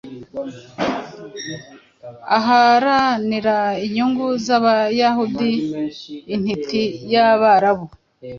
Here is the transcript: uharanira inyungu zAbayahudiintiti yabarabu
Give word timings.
uharanira 2.37 3.57
inyungu 3.85 4.25
zAbayahudiintiti 4.45 6.81
yabarabu 7.13 7.85